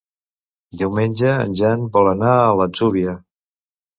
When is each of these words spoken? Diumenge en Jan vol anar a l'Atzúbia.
Diumenge 0.81 1.33
en 1.43 1.53
Jan 1.59 1.85
vol 1.97 2.09
anar 2.13 2.33
a 2.37 2.49
l'Atzúbia. 2.61 3.17